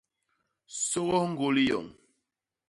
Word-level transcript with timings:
Sôgôs 0.87 1.27
ñgôli 1.31 1.63
yoñ. 1.69 1.85